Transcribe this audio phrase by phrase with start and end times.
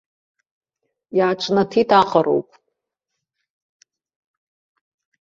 [1.17, 2.49] Иааҿнаҭит аҟароуп.